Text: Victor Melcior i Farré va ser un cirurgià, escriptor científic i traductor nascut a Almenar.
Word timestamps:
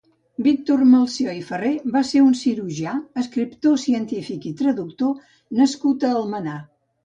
Victor 0.45 0.79
Melcior 0.93 1.35
i 1.39 1.43
Farré 1.49 1.73
va 1.97 2.01
ser 2.13 2.23
un 2.29 2.33
cirurgià, 2.41 2.95
escriptor 3.27 3.77
científic 3.85 4.51
i 4.55 4.57
traductor 4.65 5.33
nascut 5.65 6.11
a 6.13 6.17
Almenar. 6.25 6.61